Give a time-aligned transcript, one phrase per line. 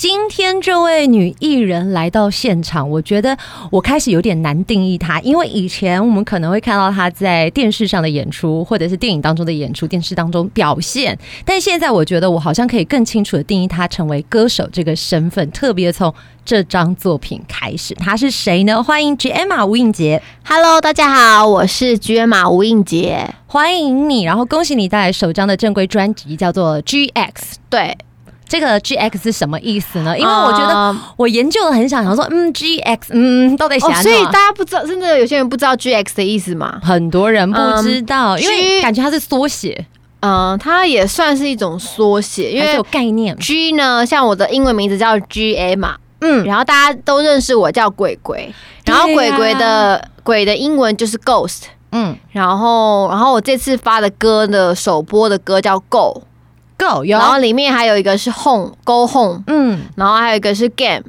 [0.00, 3.36] 今天这位女艺人来到现场，我觉得
[3.70, 16.10] 我开始有点难定义她，因为以前我们可能会看到她在电视上的演出，或者是电影当中的演出，电视当中表现，但现在我觉得我好像可以更清楚的定义她成为歌手这个身份，特别从
[16.46, 18.82] 这张作品开始，她是谁呢？
[18.82, 27.98] 欢迎 G.Emma 吴映洁，Hello，大家好，我是 G.Emma 吴映洁，欢迎你，然后恭喜你带来首张的正规专辑，叫做 G.X，对。
[28.50, 30.18] 这个 G X 是什么意思呢？
[30.18, 34.02] 因为我觉得我研究了很想想说，嗯，G X，嗯，到底想、哦？
[34.02, 36.80] 所以大家不知道，真的有些人不知道 G X 的意思嘛？
[36.82, 39.86] 很多人不知道，嗯、因为感觉它是缩写。
[40.22, 43.36] 嗯，它也算是一种缩写，因为有概念。
[43.38, 48.52] G 呢，像我的英文名字叫 G A 嘛，嗯，然后大家都认识我叫鬼鬼，
[48.84, 56.24] 然后鬼鬼的、啊、鬼的英文就是 Ghost，嗯，然后然后我这次发的歌的首播的歌叫 Go。
[56.80, 61.02] Go，然后里面还有一个是 Home，Go Home，嗯，然后还有一个是 Game，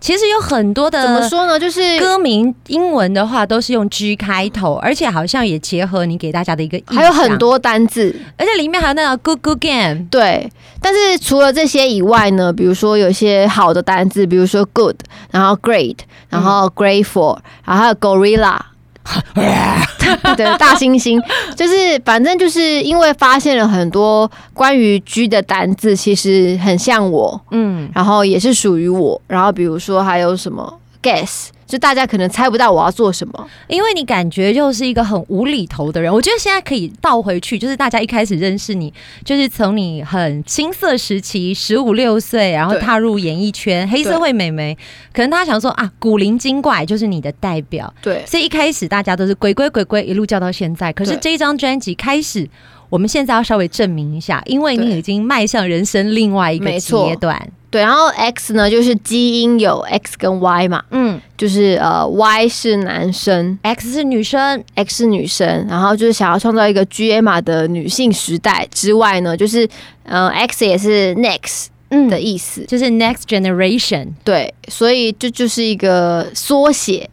[0.00, 1.58] 其实有很多的，怎么说呢？
[1.58, 10.50] 就是歌名英文的话都是用 G 开头，而且好像也结合你给大家的一个，还有很多单字，而且里面还有那个 Good Good Game，对。
[10.80, 14.96] 但是除了这些以外呢，比如说有些好的单字，比如说 Good，
[15.30, 15.98] 然后 Great，
[16.30, 18.58] 然后 Grateful，然后还有 Gorilla。
[20.36, 21.20] 对，大猩猩
[21.56, 31.48] 就是，反正就是因为发现了很多关于居的单字，其实很像我，嗯，然后也是属于我，然后比如说还有什么 Guess。
[31.70, 36.12] 就大家可能猜不到我要做什么，因为你感觉就是一个很无厘头的人。
[36.12, 38.92] 我觉得现在可以倒回去，就是大家一开始认识你，
[39.24, 44.76] 就是从你很青涩时期，十五六岁，然后踏入演艺圈，黑社会美眉，
[45.12, 50.92] 可能大家想说啊，古灵精怪就是你的代表，对，所以一开始大家都是鬼鬼鬼鬼，一路叫到现在。
[50.92, 52.48] 可是这一张专辑开始，
[52.90, 57.50] 我们现在要稍微证明一下，因为你已经迈向人生另外一个阶段。
[57.70, 69.68] 对，然后 X 呢，就是基因有 X 跟 Y 嘛，嗯，就是呃 Y 是男生，X 是女生，X 是女生，然后就是想要创造一个 G-Emma 的女性时代之外呢，就是
[70.02, 72.08] 呃 X 也是 Next 嗯。
[72.08, 77.08] 的意思，嗯，就是 Next Generation，对，所以这就是一个缩写。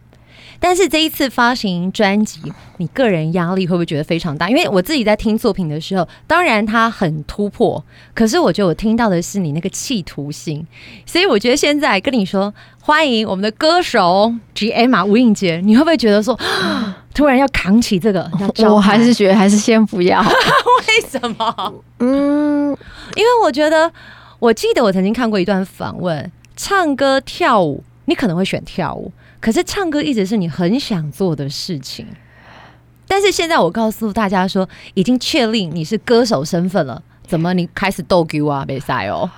[0.59, 2.41] 但是这一次发行专辑，
[2.77, 4.49] 你个人压力会不会觉得非常大？
[4.49, 10.65] 因为我自己在听作品的时候，当然它很突破，可是我觉得我听到的是你那个企图心，
[11.05, 16.37] 所以我觉得现在跟你说欢迎我们的歌手 G-Emma 吴映洁，你会不会觉得说
[17.13, 18.29] 突然要扛起这个？
[18.69, 20.21] 我还是觉得还是先不要。
[20.87, 21.73] 为什么？
[21.99, 22.75] 嗯，
[23.15, 23.91] 因为我觉得，
[24.39, 29.11] 我记得我曾经看过一段访问，唱歌跳舞，你可能会选跳舞。
[29.39, 32.05] 可是唱歌一直是你很想做的事情，
[33.07, 38.65] 但是现在我告诉大家说，已经确定你是歌手身份了，怎么你开始逗 Q 啊？
[38.65, 39.29] 比赛哦，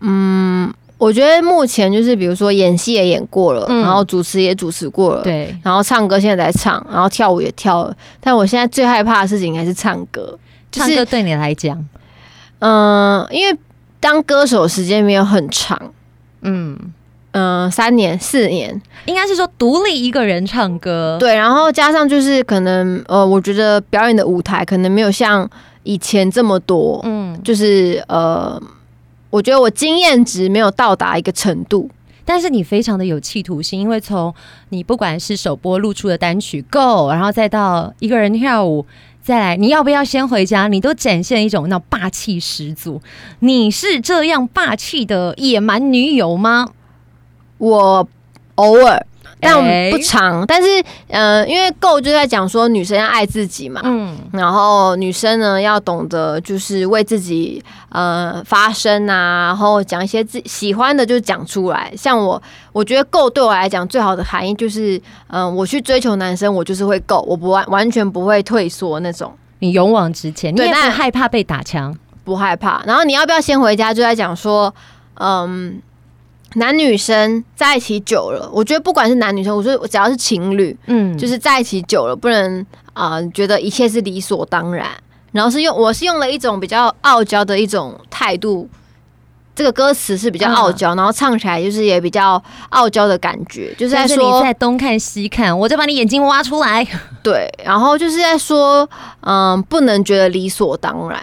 [0.00, 10.38] 嗯，我觉得目前就是比如说演戏也演过了，嗯，然后主持也主持过了，对，然后唱歌现在在唱，然后跳舞也跳了，但我现在最害怕的事情还是唱歌。
[10.70, 11.82] 唱歌对你来讲，
[12.58, 13.58] 嗯，因为
[14.00, 15.92] 当歌手时间没有很长，
[16.42, 16.76] 嗯。
[17.38, 21.16] 嗯、呃，三年四年，应该是说独立一个人唱歌。
[21.20, 25.48] 对，然后加上就是可能呃，我觉得表演的舞台可能没有像
[25.84, 27.00] 以前这么多。
[27.04, 28.60] 嗯，就是呃，
[29.30, 31.88] 我觉得我经验值没有到达一个程度，
[32.24, 34.34] 但是你非常的有企图心，因为从
[34.70, 38.84] 你不管是首播露出的单曲《Go》，然后再到一个人跳舞，
[39.22, 43.00] 再来你要不要先回家，你都展现一种那霸气十足。
[43.40, 46.70] 你是这样霸气的野蛮女友吗？
[47.58, 48.08] 我
[48.54, 49.06] 偶尔，
[49.40, 49.54] 但
[49.90, 50.40] 不常。
[50.40, 61.92] 欸、但是，嗯、呃，因为 Go 就在讲说女生要爱自己嘛，嗯，然后女生呢要懂得就是为自己呃发声啊，然后讲一些自己喜欢的就讲出来。
[61.96, 62.42] 像我，
[62.72, 64.96] 我觉得 Go 对我来讲最好的含义就是，
[65.28, 69.32] 嗯、呃，我去追求男生，我就是会 Go，我不完完全不会退缩那种。
[69.60, 72.82] 你勇往直前，你也不害怕被打枪，不害怕。
[72.86, 73.94] 然后你要不要先回家？
[73.94, 74.74] 就在讲说，
[75.14, 75.80] 嗯。
[76.54, 82.64] 男女生在一起久了，我觉得不管是男女生，我说只要是情侣，嗯，就是在一起久了，不能
[82.94, 84.88] 啊、呃、觉得一切是理所当然，
[85.32, 88.66] 然后是用我是用了一种比较傲娇的一种态度，
[89.54, 96.86] 这个歌词是比较傲娇，嗯、然后唱起来就是也比较傲娇的感觉，就是在说你在东看西看，我就把你眼睛挖出来，
[97.22, 98.88] 对，然后就是在说，
[99.20, 101.20] 嗯，不能觉得理所当然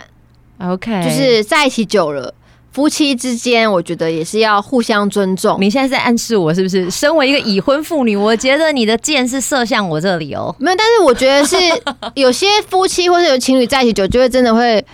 [0.72, 2.32] ，OK，就是在一起久了。
[2.76, 5.58] 夫妻之间，我觉得也是要互相尊重。
[5.62, 6.92] 你现在在暗示我是不是？
[6.92, 10.54] 身为一个已婚妇女，我觉得你的箭是射向我这里哦。
[10.60, 11.56] 没有，但是我觉得是
[12.16, 14.86] 有些夫妻或者有情侣在一起久，就会真的会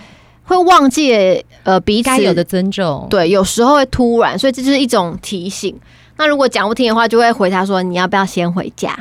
[0.44, 3.04] 会忘记呃彼此该有的尊重。
[3.10, 5.76] 对，有时候会突然，所以这就是一种提醒。
[6.18, 8.96] 那如果讲不听的话，就会回他说：“你要不要先回家？”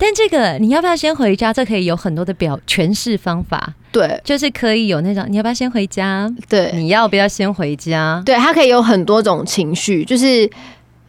[0.00, 1.52] 但这个你要不要先回家？
[1.52, 3.74] 这可以有很多的表诠释方法。
[3.92, 6.32] 对，就是可以有那种你要不要先回家？
[6.48, 8.22] 对，你要不要先回家？
[8.24, 10.02] 对，它可以有很多种情绪。
[10.04, 10.50] 就是，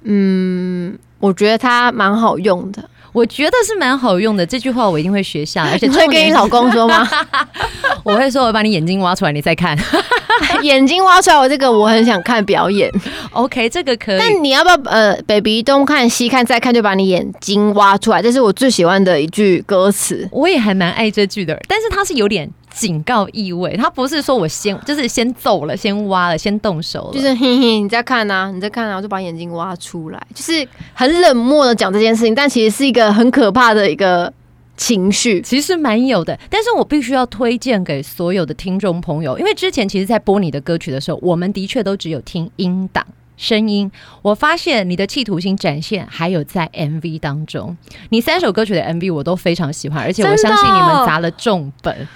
[0.03, 2.83] 嗯，我觉得它蛮好用的。
[3.13, 4.45] 我觉得是蛮好用的。
[4.45, 7.07] 这句话我一定会学下， 而且会跟你老公说吗？
[8.03, 9.77] 我会说，我把你眼睛挖出来，你再看。
[10.63, 12.89] 眼睛挖出来，我这个我很想看表演。
[13.31, 14.17] OK，这个可以。
[14.19, 18.21] 但你要不要呃，baby 东看西看再看，就把你眼睛挖出来？
[18.21, 20.27] 这是我最喜欢的一句歌词。
[20.31, 23.77] 我也还蛮爱这句的，但是它是有点警告意味。
[23.77, 27.13] 它不是说我先就是先走了，先挖了，先动手了。
[27.13, 30.21] 就是嘿嘿，你再看啊，你再看啊，我就把眼睛挖出来。
[30.33, 34.31] 就是很冷漠的讲这件事情，但其实是一个很可怕的一个。
[34.77, 43.05] 情绪其实蛮有的，但是我必须要推荐给所有的听众朋友，因为之前其实，在播你的歌曲的时候，我们的确都只有听音档
[43.41, 43.91] 声音。
[44.21, 47.75] 我发现你的企图心展现还有在 MV 当中，
[48.09, 52.07] 你三首歌曲的 MV 我都非常喜欢，而且我相信你们砸了重本。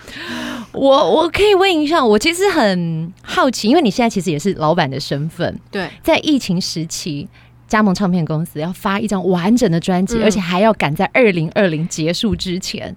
[0.71, 7.27] 我我可以问一下，我其实很好奇，因为你现在其实也是老板的身份，对，在疫情时期。
[7.67, 12.95] 加盟唱片公司要发一张完整的专辑，嗯，而且还要赶在二零二零结束之前，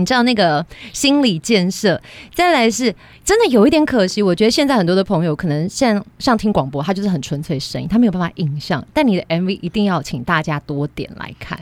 [0.00, 2.00] 你知道那个心理建设。
[2.34, 2.94] 再来是
[3.24, 8.84] 真的有一点可惜，我觉得现在很多的朋友可能像像听广播，他就是很纯粹声音，他没有办法影像。
[8.92, 11.58] 但你的 MV 一定要请大家多点来看。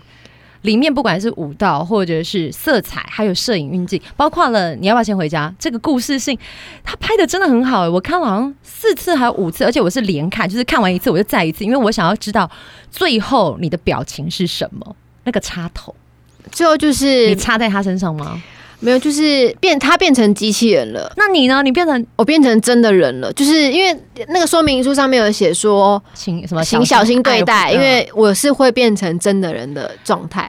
[0.62, 5.54] 里面不管是舞蹈，或者是色彩，还有摄影运镜，包括了你要不要先回家？
[5.56, 6.36] 这个故事性，
[6.82, 12.50] 他拍的真的很好，欸，我看了好像四次还有五次，而且我是连看，就是看完一次我就再一次，因为我想要知道
[12.90, 14.96] 最后你的表情是什么。
[15.24, 15.94] 那个插头，
[16.50, 18.40] 最后就是你插在他身上吗？
[18.80, 21.12] 没有，就是变他变成机器人了。
[21.16, 21.64] 那你呢？
[21.64, 23.32] 你变成我变成真的人了？
[23.32, 30.48] 就是因为那个说明书上面有写说，请什么请小心对待，因为我是会变成真的人的状态，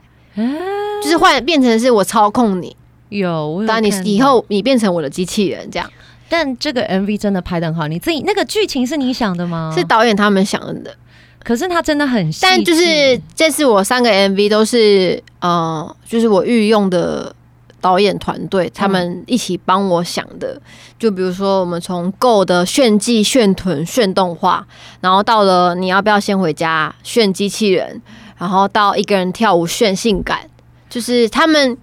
[1.02, 2.76] 就是换变成是我操控你。
[3.08, 5.90] 有，当你以后你变成我的机器人这样。
[6.28, 9.74] 但这个 MV 真的拍得很好，你自己那个剧情是你想的吗？
[9.76, 10.94] 是导演他们想的。
[11.42, 17.34] 可是他真的很细，但就是这次我三个 MV 都是呃，就是我御用的。
[17.82, 20.60] 导演团队他们一起帮我想的，
[20.98, 24.66] 就比如说我们从 Go 的炫技、炫臀、炫动画，
[25.00, 28.02] 然后到了你要不要先回家炫机器人，
[28.36, 30.40] 然后到一个人跳舞炫性感，
[30.90, 31.74] 就是他们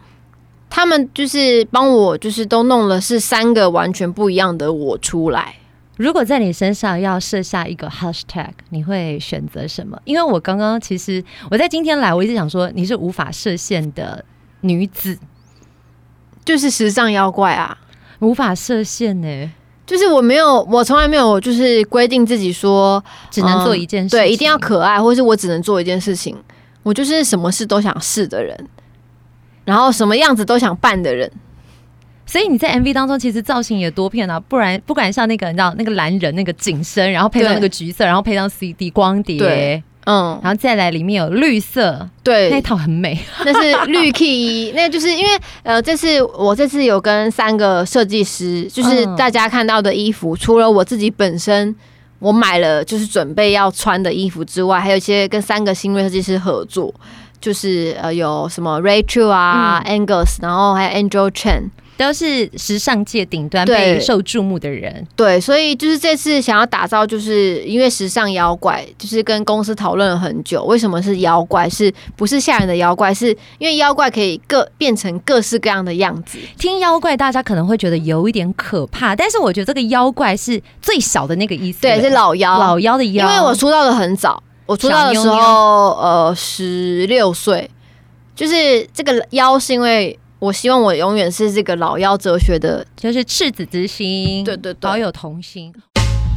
[0.69, 5.55] 他们就是帮我，就是都弄了是三个完全不一样的我出来。
[5.97, 9.99] 如果在你身上要设下一个 Hashtag，你会选择什么？
[10.05, 14.23] 因为我刚刚其实我在今天来，我一直想说你是无法设限的
[14.61, 15.17] 女子。
[16.45, 17.77] 就是时尚妖怪啊，
[18.19, 19.51] 无法设限呢、欸。
[19.85, 26.37] 就是我没有，我从来没有就是规定自己说只能做一件事情、嗯，对，一定要可爱，或是我只能做一件事情。
[26.83, 28.57] 我就是什么事都想试的人，
[29.65, 31.29] 然后什么样子都想扮的人。
[32.27, 39.81] 所以你在 MV 当中其实造型也多变啊，不然不管像那个你知道那个蓝人那个紧身，然后配上那个橘色，然后配上 CD 光碟。
[40.09, 45.29] 嗯，然后再来里面有绿色，对，那套很美，那是绿 key， 那就是因为
[45.63, 51.75] 呃，这次我这次有跟三个设计师，就是大家看到的衣服，嗯、除了我自己本身
[52.19, 56.93] 我买了就是准备要穿的衣服之外，还有一些跟三个新锐设计师合作，
[57.41, 61.63] 就是呃有什么 Rachel 啊、嗯、Angus，然后还有 Angel Chen。
[61.97, 73.11] 都是时尚界顶端备受注目的人，对，所以就是这次想要打造，就是因为时尚妖怪，就是跟公司讨论了很久，为什么是妖怪，是不是吓人的妖怪？
[73.11, 76.37] 是因为妖怪可以各变成各式各样的样子。
[76.59, 83.27] 听妖怪，大家可能会觉得有一点可怕，但是我觉得这个妖怪是最小的那个意思，对，是老妖，老妖的妖。
[83.27, 87.67] 因为我出道的很早，我出道的时候，呃，十六岁，
[88.35, 90.17] 就是这个妖是因为。
[90.39, 95.73] 我希望我永远是这个老妖哲学的，就是赤子之心，对对对，保有童心。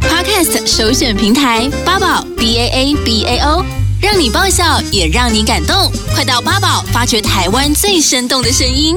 [0.01, 3.63] Podcast 首选平台八宝 B A A B A O，
[4.01, 8.97] 让你爆笑也让你感动，快到八宝发掘台湾最生动的声音。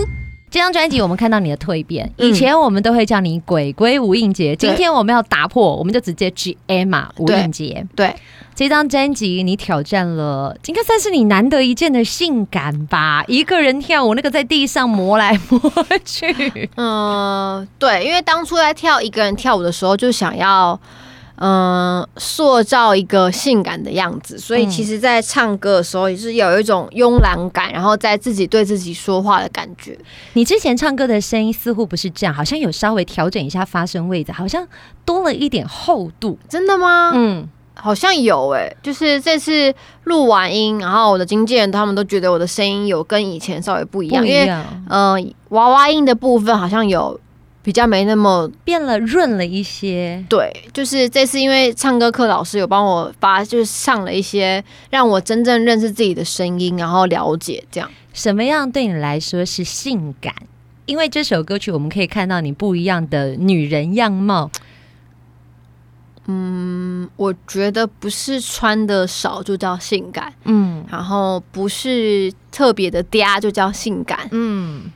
[0.53, 7.83] 这张专辑我们看到你的蜕变，以前我们都会叫你鬼鬼吴映洁，今天我们要打破，我们就直接 G Emma 吴映洁。
[7.95, 8.15] 对。
[8.53, 13.23] 这张专辑你挑战了，应该算是你难得一见的性感吧？
[13.27, 15.59] 一个人跳舞，那个在地上磨来磨
[16.05, 16.69] 去。
[16.75, 20.79] 嗯，对，因为当初在跳一个人跳舞的时候，就想要
[21.37, 29.97] 嗯，塑造一个性感的样子，所以其实，在唱歌的时候也是有一种慵懒感，然后在自己对自己说话的感觉。
[30.33, 34.65] 你之前唱歌的声音似乎不是这样，好像有稍微调整一下发声位置，好像
[35.03, 36.37] 多了一点厚度。
[36.47, 37.11] 真的吗？
[37.15, 39.73] 嗯，好像有诶、欸，就是这次
[40.03, 44.47] 录完音，然后我的经纪人他们都觉得我的声音有跟以前稍微不一样，因为
[44.87, 47.19] 嗯、呃，娃娃音的部分好像有。
[47.63, 57.89] 比较没那么变了润了一些，对，就是这次因为唱歌课老师有帮我发，就是上了一些让我真正认识自己的声音，然后了解这样。
[58.11, 60.35] 什么样对你来说是性感？
[60.85, 64.51] 因为这首歌曲我们可以看到你不一样的女人样貌。
[66.27, 74.91] 嗯，我觉得不是穿的少就叫性感，嗯，然后不是特别的嗲就叫性感，嗯，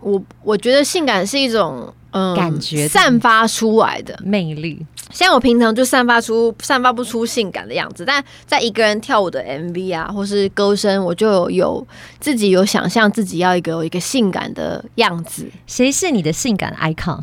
[0.00, 1.92] 我我觉得性感是一种。
[2.16, 4.80] 嗯，感觉散发出来的魅力，
[5.10, 11.86] 像我平常就散发出散发不出性感的样子，但在一个人跳舞的 MV 啊，或是歌声，我就有，有
[12.18, 15.46] 自己有想象自己要一个有一个性感的样子。
[15.66, 17.20] 谁是你的性感 icon？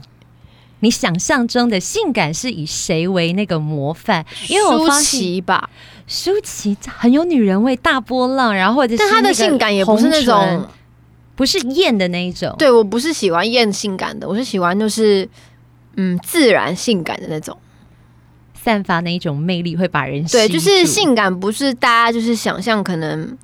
[0.81, 4.23] 你想象中的性感是以谁为那个模范？
[4.47, 5.69] 因为我发现舒淇吧，
[6.05, 10.67] 舒淇很有女人味，大波浪，然后或者是但她的性感也不是那种。
[11.43, 15.27] 不是艳的那一种，对，我不是喜欢艳性感的，我是喜欢就是
[15.97, 17.57] 嗯自然性感的那种，
[18.53, 23.37] 散发那一种魅力会把人对，就是性感不是大家就是想象可能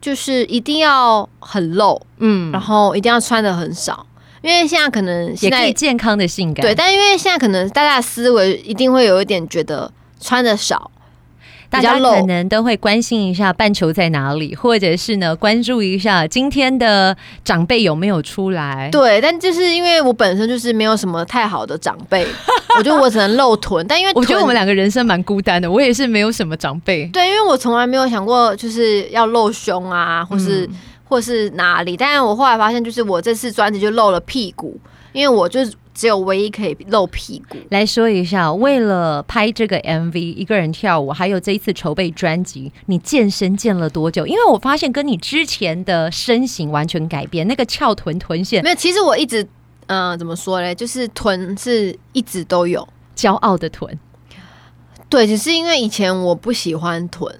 [0.00, 4.06] 就是一定要很露，嗯，然后一定要穿的很少，
[4.40, 10.90] 因为现在可能现在也可以健康的性感，对，但因为现在可能大家的思维一定会有一点觉得穿的少。
[11.70, 18.88] 大家可能都会关心一下半球在哪里，或者是呢关注一下今天的长辈有没有出来。
[18.90, 22.26] 对，但就是因为我本身就是没有什么太好的长辈，
[22.78, 23.86] 我觉得我只能露臀。
[23.86, 27.06] 但因为我觉得我们两个人生蛮孤单的，我也是没有什么长辈。
[27.12, 31.96] 对，因为我从来没有想过就是要露胸啊，或是、嗯、或是哪里。
[31.96, 34.80] 但是我后来发现，就是我这次专辑就露了屁股，
[35.18, 35.60] 因为我就。
[35.94, 37.56] 只有唯一可以露屁股。
[37.70, 44.24] 来说一下，为了拍这个 MV，一个人跳舞，还有这一次筹备专辑，你健身健了多久？
[44.24, 48.76] 因为我发现跟你之前的身形完全改变，那个翘臀臀线没有。
[48.76, 49.42] 其实我一直，
[49.88, 50.72] 嗯、呃，怎么说嘞？
[50.72, 53.98] 就是臀是一直都有，骄傲的臀。
[55.08, 57.34] 对，只是因为以前我不喜欢臀，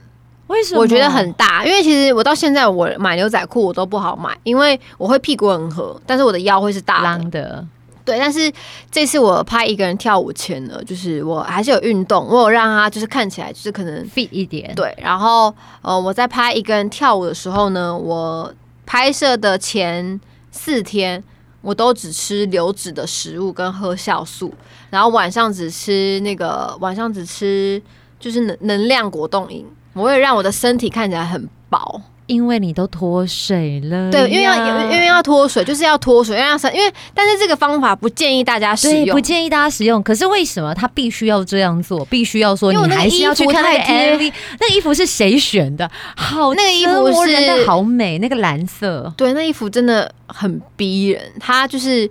[0.48, 0.80] 为什么？
[0.80, 1.64] 我觉得很大。
[1.64, 7.66] 因为其实我到现在我买牛仔裤我都不好买，因为我会屁股很合，但是我的腰会是大的。
[8.04, 8.50] 对，但是
[8.90, 14.74] 这次我拍一个人跳舞前呢，就是我还是有运动，我有让他就是看起来就是可能 fit 一点。
[14.74, 18.50] 对，然后呃，我在拍一个人跳舞的时候呢，我
[18.86, 20.18] 拍摄的前
[20.50, 21.22] 四天
[21.60, 24.54] 我都只吃流质的食物跟喝酵素，
[24.88, 27.82] 然后晚上只吃那个晚上只吃
[28.18, 32.00] 就是能能量果冻饮，我会让我的身体看起来很薄。
[32.26, 34.54] 因为你都脱水了，对，因为要
[34.90, 40.02] 因为要脱水，就是要脱水，因为要因为但是这个方法不建议大家使用，不建议大家使用。
[40.02, 42.04] 可是为什么他必须要这样做？
[42.04, 44.32] 必须要说你还是要去看那个 MV？
[44.60, 45.90] 那个衣服是谁选的？
[46.16, 52.06] 好，那个衣服是好美，那个蓝色，对，那衣服真的很逼人，它就是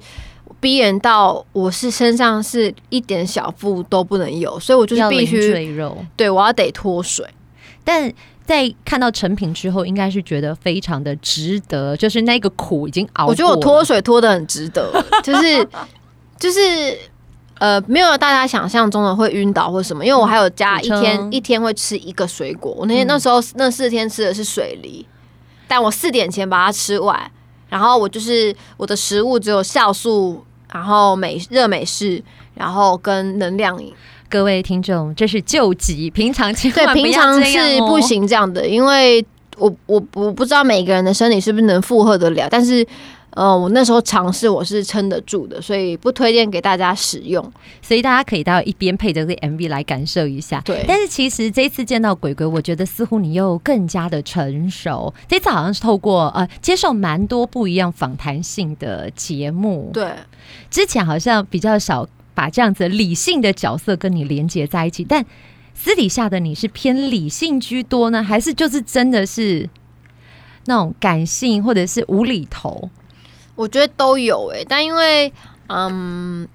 [0.60, 5.54] 逼人到我是身上是一点小腹都不能有，所以我就是必须
[6.16, 7.24] 对，我要得脱水，
[7.88, 8.14] 但。
[8.48, 13.26] 在看到成品之后，应该是觉得非常的值得，就是那个苦已经熬。
[13.26, 14.90] 我觉得我脱水脱的很值得，
[15.22, 15.68] 就是
[16.40, 16.60] 就是
[17.60, 22.72] 呃，没有大家想象中的会晕倒或什么，因为我还有加一天、嗯、一天会吃一个水果。
[22.72, 25.06] 我那天那时候、嗯、那四天吃的是水梨，
[25.68, 27.30] 但我四点前把它吃完，
[27.68, 30.42] 然后我就是我的食物只有酵素，
[30.72, 33.94] 然后美热美式，然后跟能量饮。
[34.30, 39.26] 各位听众，这是救急，平常情况对，平常是不行这样的，因为
[39.58, 42.86] 我我我不知道每个人的身体是不是能负荷得了，但是，
[43.30, 47.42] 呃，我那时候尝试我是撑得住的，所以不推荐给大家使用，
[47.82, 50.62] 所以大家可以到一边配着这个 MV 来感受一下。
[50.66, 60.12] 对，但是其实这次见到鬼鬼，我觉得似乎你又更加的成熟，这次好像是透过呃接受蛮多不一样访谈性的节目，对，
[60.70, 62.06] 之前好像比较少。
[62.38, 65.26] 把这样子理性的角色跟你连接在一起，但
[65.74, 69.68] 私底下的你是偏理性居多呢，还是就是真的是
[70.66, 72.92] 那种感性或者是无厘头？
[73.56, 75.34] 我觉得都有诶、欸，但因为
[75.70, 76.48] 嗯，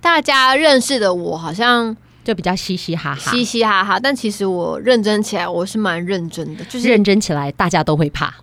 [0.00, 8.34] 大家认识的我好像就比较嘻嘻哈哈，嘻嘻哈哈，但其实我认真起来我是蛮认真的，就是认真起来大家都会怕。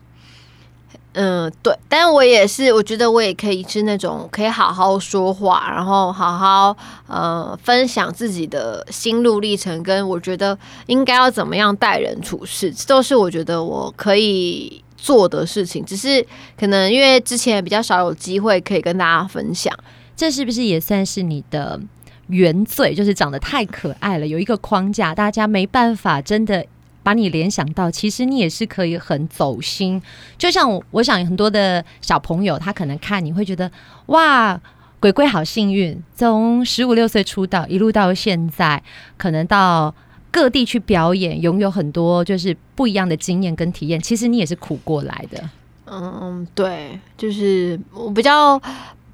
[1.19, 10.55] 嗯，对，但我也是，我觉得我也可以是那种可以好好说话，然后好好呃分享自己的心路历程，跟我觉得
[10.86, 15.83] 应该要怎么样待人处事，这都是我觉得我可以做的事情。
[15.83, 16.24] 只是
[16.55, 19.75] 可能因为之前比较少有机会可以跟大家分享，
[20.15, 21.79] 这是不是也算是你的
[22.27, 22.93] 原罪？
[22.93, 26.63] 就是长得太可爱了，有一个框架，大家没办法真的。
[27.07, 30.01] 把你联想到，其实你也是可以很走心。
[30.37, 33.71] 就像我，想很多的小朋友，他可能看你会觉得，
[34.07, 34.59] 哇，
[34.99, 38.83] 鬼鬼好幸运，从十五六岁出道一路到现在，
[39.15, 39.95] 可能到
[40.29, 43.97] 各地去表演，拥有很多就是不一样的经验跟体验。
[44.01, 45.41] 其实你也是苦过来的。
[45.85, 48.61] 嗯，对，就是我比较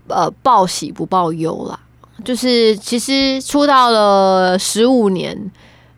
[0.07, 1.79] 呃报喜不报忧啦。
[2.25, 5.51] 就是其实出道了十五年。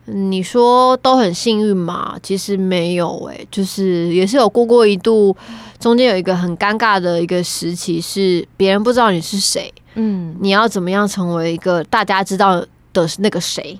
[0.06, 2.16] 你说都很幸运嘛？
[2.22, 5.36] 其实没有诶、欸，就是也是有过过一度，
[5.80, 13.76] 中间有一个很尴尬的一个时期，是别人不知道你是谁，嗯，你要怎么样成为一个大家知道的那个谁，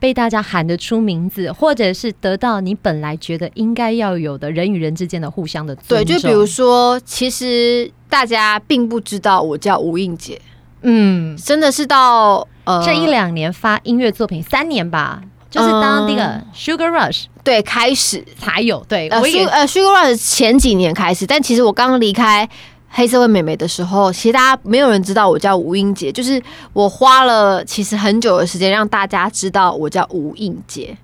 [0.00, 6.06] 被大家喊得出名字，或者是得到你本来觉得应该要有的人与人之间的互相的尊重。
[6.06, 10.40] 对，就比如说，其实大家并不知道我叫吴映洁，
[10.82, 15.22] 嗯，真的是到呃这一两年发音乐作品三年吧。
[15.50, 22.48] 就是当那个 Sugar Rush、嗯、对开始才有对，呃，呃 Sugar Rush 前几年开始，但其实我刚刚离开
[22.90, 30.96] 黑社会美眉的时候，其实大家没有人知道我叫吴英杰，就是我花了其实很久的时间让大家知道我叫吴英杰。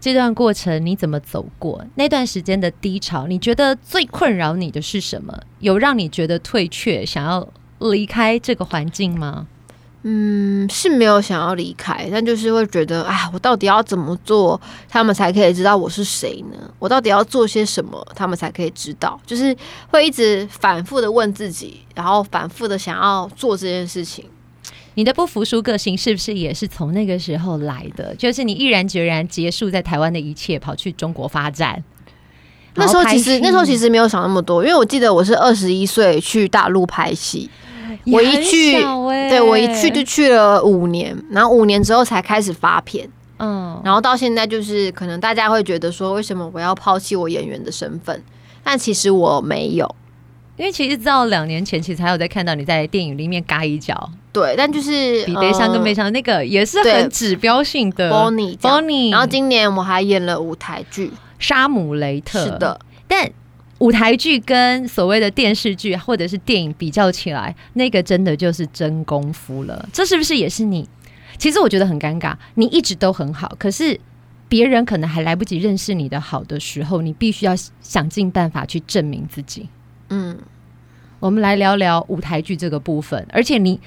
[0.00, 1.84] 这段过程你怎么走过？
[1.96, 5.36] 那段时间的低潮，你觉得最困扰你的是什么？
[5.58, 7.46] 有让你觉得退却，想要
[7.80, 9.46] 离开这个环境吗？
[10.10, 16.56] 嗯，是没有想要离开，但就是会觉得，哎，我到底要怎么做，他们才可以知道我是谁呢？
[16.78, 19.20] 我到底要做些什么，他们才可以知道？
[19.26, 19.54] 就是
[19.90, 24.24] 会一直反复的问自己，然后反复的想要做这件事情。
[24.94, 28.14] 你的不服输个性是不是也是从那个时候来的？
[28.14, 31.84] 就是你毅然决然结束在台湾的一切，跑去中国发展。
[32.76, 37.50] 那时候其实那时候其实没有想那么多，因为我记得我是二十一岁去大陆拍戏。
[38.06, 48.22] 我一去，欸、对，我一去就去了五年，然后五年之后才开始发片，嗯，然后到现在就是可能大家会觉得说，为什么我要抛弃我演员的身份？
[48.62, 49.94] 但其实我没有，
[50.56, 63.30] 因为其实到两年前，其实还有在看到你在电影里面嘎一脚，对，但就是比悲伤更悲伤、呃、那个也是很指标性的 Bonnie，Bonnie，然后今年我还演了舞台剧《莎姆雷特》，是的，但。
[63.78, 69.88] 舞台剧跟所谓的电视剧或者是电影比较起来，那个真的就是真功夫了。
[69.92, 70.88] 这是不是也是你？
[71.36, 73.98] 其实我觉得很尴尬，你一直都很好，可是
[74.48, 79.68] 别人可能还来不及认识你的好的时候，你必须要想尽办法去证明自己。
[80.10, 80.36] 嗯，
[81.20, 83.80] 我们来聊聊舞台剧这个部分，而且你。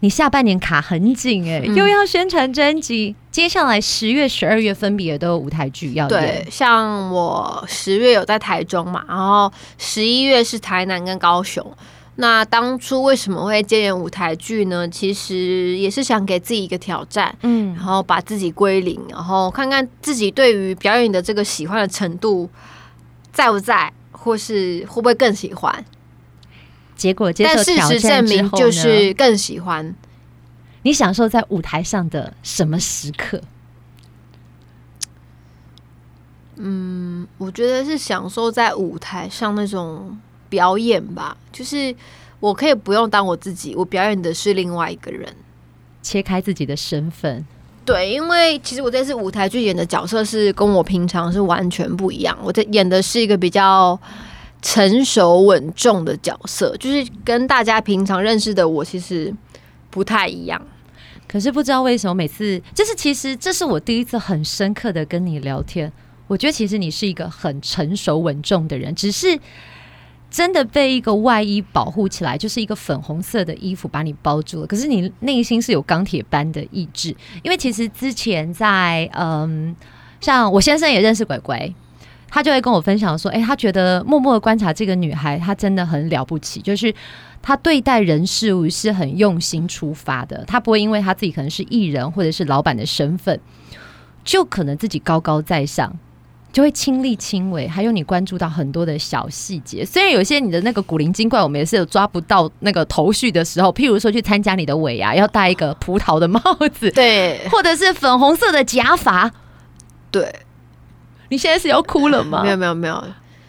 [0.00, 6.08] 你下半年卡很紧哎、欸，嗯、又要宣传专辑，接下来十月、十二月分别都有舞台剧要演。
[6.08, 11.64] 对，像我十月有在台中嘛，然后十一月是台南跟高雄。
[12.20, 14.88] 那当初为什么会接演舞台剧呢？
[14.88, 22.50] 其实也是想给自己一个挑战，嗯，然后把自己归零，然后看看自己对于表演的这个喜欢的程度
[23.32, 25.84] 在不在，或是会不会更喜欢。
[26.98, 29.94] 结果接受挑战之后呢，但事实证明就是更喜欢。
[30.82, 33.40] 你享受在舞台上的什么时刻？
[36.56, 41.36] 嗯，我觉得是享受在舞台上那种表演吧。
[41.52, 41.94] 就是
[42.40, 45.32] 我可以不用当我自己，我表演的是另外一个人，
[46.02, 47.46] 切开自己的身份。
[47.84, 52.36] 对，因为其实我这次舞台剧演的角色是跟我平常是完全不一样。
[52.42, 53.98] 我在演的是一个比较。
[54.60, 59.32] 成熟稳重的角色，就是跟大家平常认识的我其实
[59.90, 60.60] 不太一样。
[61.26, 65.92] 可是不知道为什么，每次就是其实这是我第一次很深刻的跟你聊天。
[66.26, 69.38] 我觉得其实你是一个很成熟稳重的人，只是
[70.30, 74.66] 真的被一个外衣保护起来，就是一个粉红色的衣服把你包住了。
[74.66, 79.74] 可是你内心是有钢铁般的意志，因为其实之前在嗯，
[80.20, 81.74] 像我先生也认识鬼鬼。
[82.30, 86.60] 他就会跟我分享说：“哎、欸，他觉得默默的观察这个女孩，她真的很了不起。
[86.60, 86.94] 就是
[87.40, 90.44] 她对待人事物是很用心出发的。
[90.46, 93.40] 她不会因为她自己可能是艺人或者是老板的身份，
[94.24, 95.90] 就可能自己高高在上，
[96.52, 97.66] 就会亲力亲为。
[97.66, 99.84] 还有你关注到很多的小细节。
[99.84, 103.72] 虽然有些你的那个古灵精怪，我们也是有抓不到那个头绪的时候。
[103.72, 106.40] 譬如说去参加你的尾牙，要戴一个葡萄的帽
[106.72, 109.32] 子，对，或者是粉红色的假发，
[110.10, 110.30] 对。”
[111.28, 112.42] 你现在是要哭了吗？
[112.42, 113.04] 没有没有没有，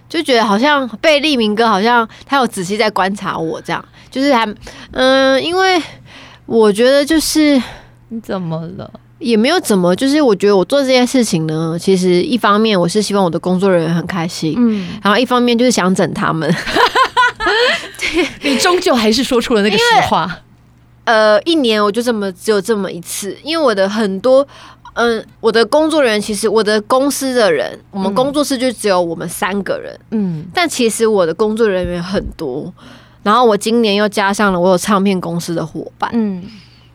[0.07, 4.47] 就觉得好像被立明哥好像他有仔细在观察我，这样就是还
[4.91, 5.81] 嗯，因为
[6.45, 7.61] 我觉得就是
[8.09, 8.91] 你怎么了？
[9.19, 16.49] 也没有怎么，就是我觉得我做这件事情呢，其实一方面我是希望我的工作人员很开心，嗯，然后一方面就是想整他们。
[18.41, 20.39] 你终究还是说出了那个实话。
[21.03, 24.47] 呃，一年我就这么只有这么一次，因为我的很多，
[24.99, 32.71] 嗯，我的工作人员其实我的公司的人，我们工作室就只有我们三个人，嗯，但其实我的工作人员很多，
[33.23, 36.43] 然后我今年又加上了我有唱片公司的伙伴，嗯。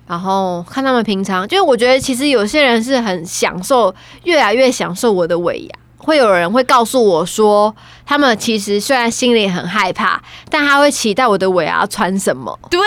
[0.06, 5.70] 然后看他们平常，就是我觉得其实有些人是很享受，越来越享受我的尾牙。
[5.96, 12.58] 会有人会告诉我说，他们其实虽然心里很害怕，但他会期待我的尾牙穿什么。
[12.68, 12.78] 对，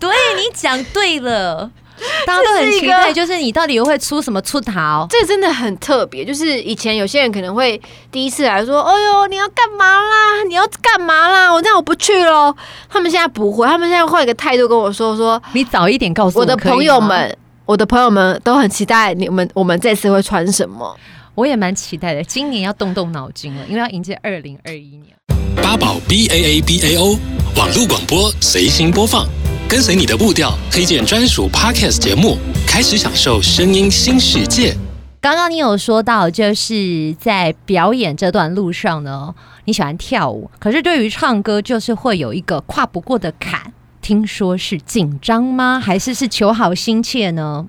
[0.00, 1.70] 对，你讲对了。
[2.26, 5.06] 大家都很期待，就是你到底又会出什么出逃？
[5.10, 6.24] 这真的很特别。
[6.24, 10.42] 就是以前有些人可能会第一次来说：“哎呦，你要干嘛啦？
[10.48, 12.54] 你要干嘛啦？”我这样我不去喽。
[12.88, 20.96] 他们现在不会，他们现在换一个态度跟我说：“说你早一点告诉我。”我的朋友们，我的朋友们都很期待你们，我们这次会穿什么？
[21.34, 22.22] 我也蛮期待的。
[22.24, 25.14] 今年要动动脑筋了，因为要迎接二零二一年。
[25.56, 27.16] 八宝 B A A B A O
[27.56, 29.26] 网络广播随心播放。
[29.72, 34.76] 跟随你的步调，推荐专属 Podcast 节目，开始享受声音新世界。
[35.18, 43.72] 刚刚你有说到，就是在表演这段路上呢，你喜欢跳舞，可是对于唱歌，就是会有一个跨不过的坎。
[44.02, 45.80] 听说是紧张吗？
[45.80, 47.66] 还是是求好心切呢？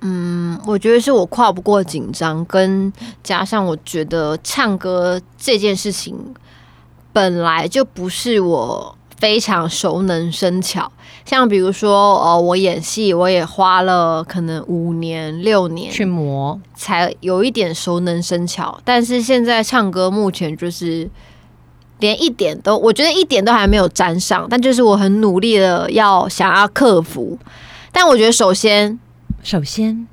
[0.00, 2.90] 嗯，我觉得是我跨不过紧张，跟
[3.22, 6.16] 加上我觉得唱歌这件事情
[7.12, 8.96] 本来就不是我。
[9.24, 10.92] 非常熟能生巧，
[11.24, 18.78] 像比如说，呃，我演戏，我也花了可能五年六年去磨，才有一点熟能生巧。
[18.84, 21.08] 但是现在唱歌，目前就是
[22.00, 24.46] 连一点都，我觉得一点都还没有沾上。
[24.50, 27.38] 但就是我很努力的要想要克服。
[27.90, 29.00] 但我觉得首先，
[29.42, 30.06] 首先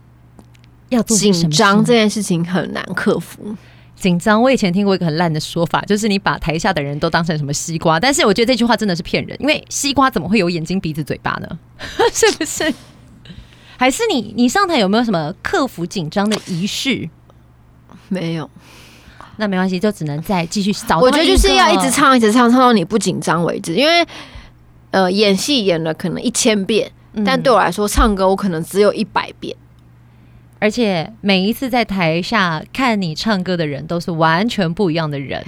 [0.88, 3.58] 要紧张这件事情很难克服。
[4.02, 11.48] 紧张，我以前听过一个很烂的说法，就是你把台下的人都当成什么西瓜，但是我觉得这句话真的是骗人，因为西瓜怎么会有眼睛、鼻子、嘴巴呢？
[12.12, 12.74] 是不是？
[13.78, 17.10] 还是你你上台有没有什么克服紧张的仪式？
[18.10, 18.50] 没有，
[19.38, 21.00] 那没关系，就只能再继续找。
[21.00, 23.74] 我觉得就是要一直唱，一直唱，唱到你不紧张为止。
[23.74, 24.06] 因为
[24.92, 26.92] 呃，演戏演了可能一千遍，
[27.26, 29.56] 但对我来说，唱歌我可能只有一百遍。
[30.62, 35.44] 而且每一次在台下看你唱歌的人都是完全不一样的人，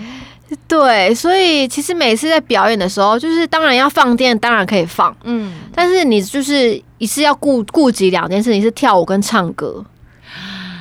[0.67, 9.85] 对，所以其实每次在表演的时候，就是当然要放电，当然可以放，嗯，但是你就是一次要顾顾及两件事情，是跳舞跟唱歌。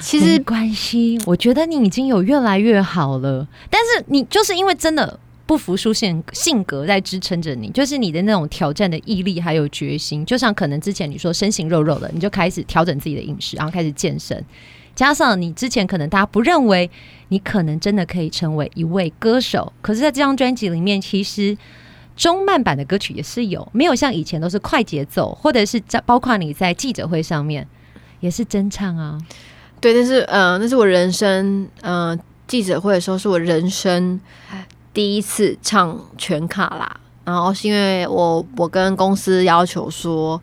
[0.00, 5.20] 其实没关系，我觉得你已经有越来越好了，但是你就是因为真的。
[5.46, 10.24] 不服输性性格在支撑着你，就是你的那种挑战的毅力还有决心。
[10.24, 14.42] 就像可能之前你说身形肉肉的，你就开始调整自己的饮食，然后开始健身。
[14.94, 16.88] 加上你之前可能大家不认为
[17.28, 21.56] 你可能真的可以成为一位歌手，可是在这张专辑里面，其实
[22.14, 27.66] 中慢版的歌曲也是有，没有像以前都是快节奏，或者是在包括你在记者会上面
[28.20, 29.18] 也是真唱啊。
[29.80, 34.20] 对，但是嗯、那是我人生嗯、记者会的时候是我人生。
[34.92, 40.40] 第一次唱全卡啦，然后是因为我我跟公司要求说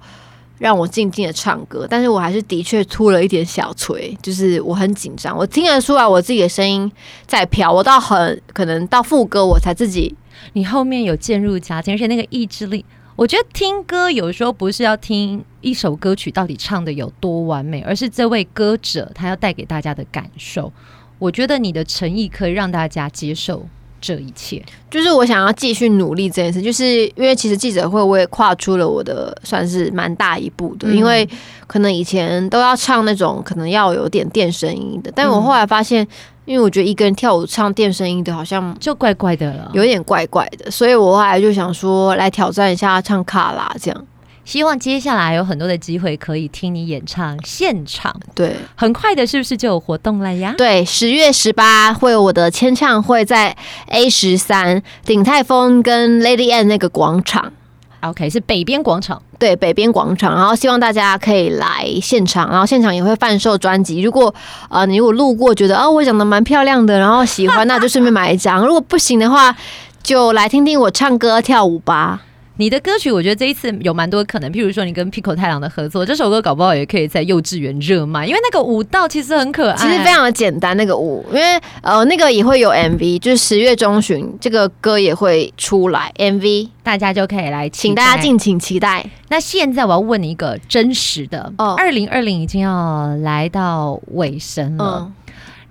[0.58, 6.92] 让我静静的唱歌，但是我还是的确吐了一点小锤，就是我很紧张，我听得出来我自己的声音
[7.26, 10.16] 在飘，我到很可能到副歌我才自己，
[10.54, 12.84] 你后面有渐入佳境，而且那个意志力，
[13.16, 20.74] 我觉得听歌有时候不是要听一首歌曲到底唱得有多完美，而是这位歌者他要带给大家的感受，
[21.20, 23.66] 我觉得你的诚意可以让大家接受。
[24.02, 24.64] 这一切。
[24.90, 31.28] 就是我想要继续努力这件事，就是因为其实记者会我也跨出了我的算是蛮大一步的，嗯、因为
[31.68, 36.08] 可能以前都要唱那种可能要有点电声音的，但我后来发现，
[36.46, 44.06] 因为我觉得一个人跳舞唱电声音的好像就怪怪的了，有点怪怪的，所以我后来就想说来挑战一下唱卡拉这样。
[44.50, 48.12] 希望接下来有很多的机会可以听你演唱现场。
[48.34, 50.56] 对，很快的，是不是就有活动了呀？
[50.58, 53.56] 对，十月十八会有我的签唱会在
[53.90, 57.54] A 十三鼎泰丰跟 Lady M 那个广场。
[58.02, 59.22] OK，是北边广场。
[59.38, 60.34] 对，北边广场。
[60.34, 64.02] 然后希望大家可以来现场，然后现场也会贩售专辑。
[64.02, 64.34] 如果
[64.70, 68.66] 呃你如果路过觉得哦我长得蛮漂亮的，然后喜欢，那就顺便买一张。
[68.66, 69.56] 如果不行的话，
[70.02, 72.22] 就来听听我唱歌跳舞吧。
[72.60, 89.10] 你的歌曲，我觉得这一次有蛮多可能，譬如说你跟 Pico 太郎的合作，这首歌搞不好也可以在幼稚园热卖，因为那个舞蹈其实很可爱，其实非常的简单那个舞，因为呃那个也会有 MV，就是十月中旬这个歌也会出来 MV，大家就可以来，请大家敬请期待。
[89.30, 95.06] 那现在我要问你一个真实的，哦，二零二零已经要来到尾声了。
[95.06, 95.14] 嗯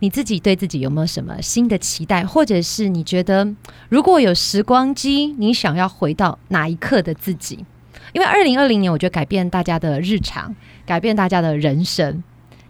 [0.01, 3.47] 你自己对自己有没有什么新的期待，或者是你觉得
[3.89, 7.65] 如果有时光机，你想要回到哪一刻的自己？
[8.13, 10.55] 因为二零二零年，我觉得改变大家的日常，
[10.87, 12.23] 改变大家的人生。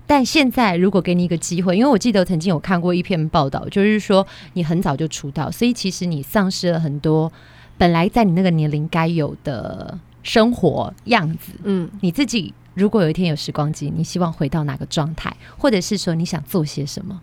[0.07, 7.31] 但现在如果给你一个机会，因为我记得曾经有看过一篇报道，就是说你很早就出道，所以其实你丧失了很多
[7.77, 11.53] 本来在你那个年龄该有的生活样子。
[11.65, 12.55] 嗯，你自己。
[12.79, 17.21] 如果有一天有时光机，你希望回到哪个状态，或者是说你想做些什么？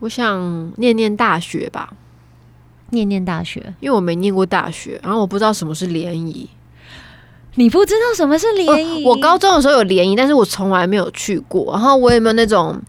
[0.00, 1.94] 我想念念大学吧，
[2.90, 6.50] 念念大学，因为我没念过大学，然后我不知道什么是联谊。
[7.54, 9.04] 你不知道什么是联谊？
[9.04, 11.72] 哦，我高中的时候有联谊，但是我从来没有去过。
[11.72, 12.82] 然后我有没有那种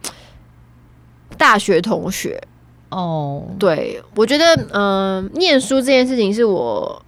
[1.37, 2.41] 大学同学？
[2.89, 7.05] 哦，对，我觉得，嗯、呃，念书这件事情是我，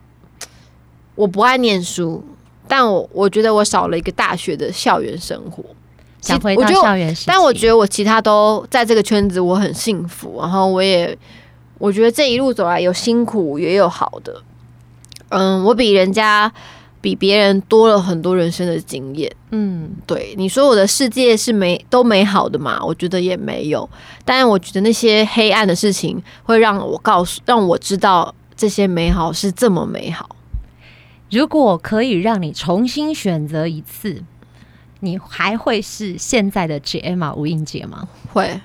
[1.16, 2.24] 我不爱念书。
[2.68, 5.64] 但我我觉得我少了一个大学的校园生活，
[6.22, 7.16] 想回到校园。
[7.26, 10.38] 但我觉得我其他都在这个圈子，我很幸福。
[10.40, 11.18] 然后我也
[11.78, 14.42] 我觉得这一路走来有辛苦也有好的。
[15.30, 16.52] 嗯，我比人家
[17.02, 19.32] 比别人多了很多人生的经验。
[19.52, 22.80] 嗯，对，你说我的世界是美都美好的嘛？
[22.84, 23.90] 我觉得也没有。
[24.24, 30.30] 但我觉得那些黑暗的事情会让我告诉让我知道这些美好是这么美好。
[31.30, 34.24] 如果可以让你重新选择一次，
[35.02, 37.34] 你还会是现在的 G.M.A.
[37.36, 38.08] 吴映洁吗？
[38.32, 38.60] 会，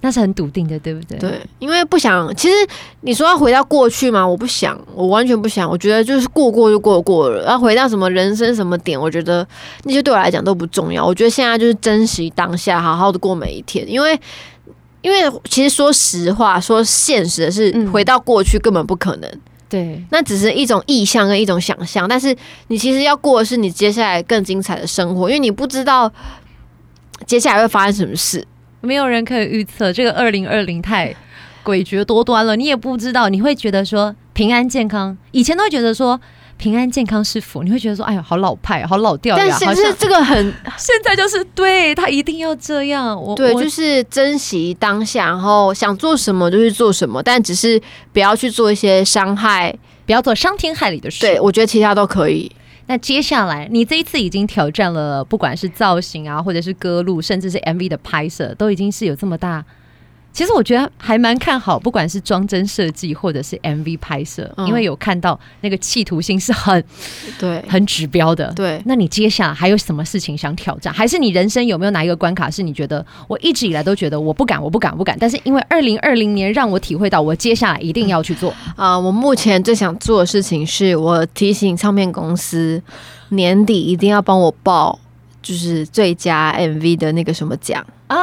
[0.00, 1.16] 那是很笃定的，对不对？
[1.18, 2.34] 对，因为不想。
[2.34, 2.54] 其实
[3.02, 4.26] 你说要回到过去吗？
[4.26, 5.70] 我不想，我完全不想。
[5.70, 9.46] 我觉得就是过过就过过了，要回到什么人生什么点，我觉得
[9.84, 11.06] 那些对我来讲都不重要。
[11.06, 13.88] 我觉得现在就是珍惜当下，好好的过每一天。
[13.88, 14.20] 因为，
[15.00, 19.30] 因为其实说实话，说现实的是，回到过去根本不可能。
[19.30, 19.40] 嗯
[19.74, 22.36] 对，那只是一种意向跟一种想象，但是
[22.68, 26.08] 你其实要过的是你接下来更精彩的生活，因为你不知道
[27.26, 28.46] 接下来会发生什么事，
[28.82, 29.92] 没有人可以预测。
[29.92, 31.12] 这个二零二零太
[31.64, 36.20] 诡谲多端了，你也不知道，你会觉得说平安健康，以前都会觉得说。
[36.56, 39.36] 平安健康是福，你会觉得说，哎呀，好老派，好老调。
[39.36, 40.36] 但是是这个很，
[40.78, 43.20] 现在就是对他一定要这样。
[43.20, 47.80] 我对，就是珍惜当下，然后想做什么就去做什么，但只是
[48.12, 51.20] 不要去做一些伤害，不要做伤天害理的事。
[51.20, 52.50] 对，我觉得其他都可以。
[52.86, 59.64] 那接下来，你这一次已经挑战了，不管是造型啊，或者是歌路，甚至是 MV 的拍摄，都已经是有这么大。
[60.34, 66.84] 其实我觉得还蛮看好，不管是装帧设计或者是 MV 拍摄，嗯，因为有看到那个企图心是很
[67.38, 68.52] 对、很指标的。
[68.54, 70.92] 对，那你接下来还有什么事情想挑战？
[70.92, 79.04] 还是你人生有没有哪一个关卡是你觉得我一直以来都觉得我不敢、我不敢、不敢，但是因为二零二零年让我体会到，我接下来一定要去做啊，嗯！
[79.04, 82.82] 我目前最想做的事情是我提醒唱片公司
[83.28, 84.98] 年底一定要帮我报，
[85.40, 88.18] 就是最佳 MV 的那个什么奖啊，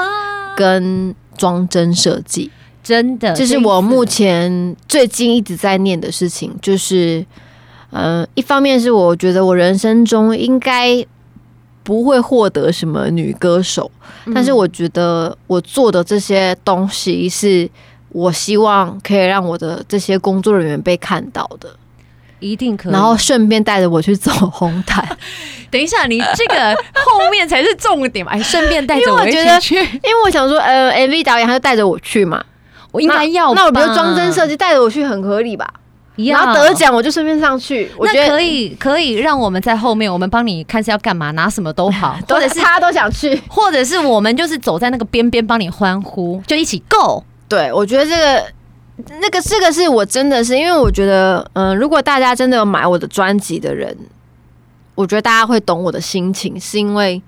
[0.58, 1.16] 跟。
[1.42, 2.52] 装帧设计，
[2.84, 6.56] 真的，这是我目前最近一直在念的事情。
[6.62, 7.26] 就是，
[7.90, 11.04] 嗯、呃，一方面是我觉得我人生中应该
[11.82, 13.90] 不会获得什么女歌手，
[14.28, 17.68] 嗯，但是我觉得我做的这些东西是
[18.10, 21.76] 我希望可以让我的这些工作人员被看到的。
[22.42, 25.08] 一定可以，然后顺便带着我去走红毯。
[25.72, 28.34] 等一下，你这个后面才是重点嘛？
[28.34, 32.44] 哎，顺便带着我一起去，因为我想说，呃，MV 导演他就带着我去嘛，
[32.92, 33.54] 我应该要。
[33.54, 35.66] 那我觉得装帧设计带着我去很合理吧？
[36.18, 47.24] 然后得奖我就顺便上去，我觉得可以，可以让我们在后面，我们帮你看是要干嘛，拿什么都好， 或者是他都想去，或者是我们就是走在那个边边帮你欢呼，就一起 go。
[47.48, 48.44] 对，我觉得这个。
[49.20, 53.96] 那个这个是我真的是，因为我觉得，嗯、呃，如果大家真的有买我的专辑的人，
[54.96, 57.22] 我觉得大家会懂我的心情，是因为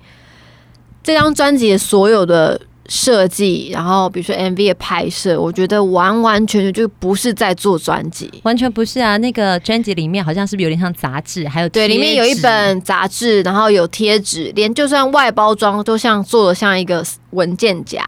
[1.01, 9.17] 这张专辑的所有的设计，然后比如说 MV 的拍摄，我觉得完完全全就不是在做专辑，完全不是啊。
[9.17, 18.05] 那个专辑里面好像是不是有点像杂志，还有对，里面有一本杂志，然后有贴纸，连就算外包装都像做的像一个文件夹。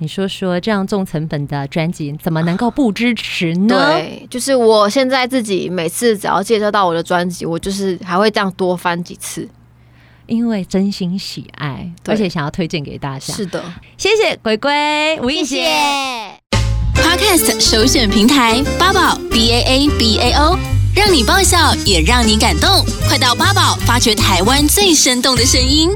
[0.00, 3.92] 你说说，这样重成本的专辑怎么能够不支持呢？
[3.94, 9.48] 对，就是我现在自己每次只要介绍到我的专辑，我就是还会这样多翻几次，
[10.26, 13.34] 因为真心喜爱，而且想要推荐给大家。
[13.34, 13.60] 是的，
[13.96, 15.68] 谢谢鬼鬼吴映洁。
[16.94, 20.56] Podcast 首选平台八宝 B A A B A O，
[20.94, 25.90] 让你爆笑也让你感动，快到八宝发掘台湾最生动的声音。